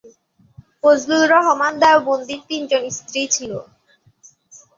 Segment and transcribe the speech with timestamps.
[0.79, 3.51] ফজলুর রহমান দেওবন্দির তিনজন স্ত্রী ছিল।